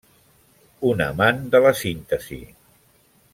Un 0.91 1.03
amant 1.07 1.43
de 1.57 1.61
la 1.67 1.75
síntesi. 1.83 2.41